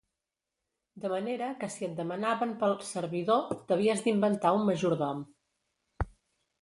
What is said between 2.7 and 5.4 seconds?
“servidor” t'havies d'inventar un majordom.